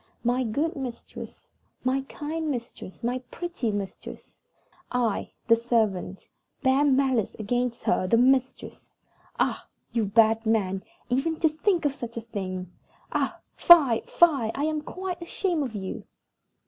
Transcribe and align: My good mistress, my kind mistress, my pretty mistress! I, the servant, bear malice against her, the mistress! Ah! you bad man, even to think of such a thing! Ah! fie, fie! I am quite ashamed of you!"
My 0.23 0.43
good 0.43 0.75
mistress, 0.75 1.47
my 1.83 2.01
kind 2.09 2.49
mistress, 2.49 3.03
my 3.03 3.19
pretty 3.29 3.71
mistress! 3.71 4.35
I, 4.91 5.33
the 5.47 5.55
servant, 5.55 6.27
bear 6.63 6.83
malice 6.83 7.35
against 7.37 7.83
her, 7.83 8.07
the 8.07 8.17
mistress! 8.17 8.87
Ah! 9.39 9.67
you 9.91 10.05
bad 10.05 10.43
man, 10.43 10.83
even 11.09 11.39
to 11.41 11.49
think 11.49 11.85
of 11.85 11.93
such 11.93 12.17
a 12.17 12.21
thing! 12.21 12.71
Ah! 13.11 13.41
fie, 13.55 13.99
fie! 14.07 14.49
I 14.55 14.63
am 14.63 14.81
quite 14.81 15.21
ashamed 15.21 15.61
of 15.65 15.75
you!" 15.75 16.05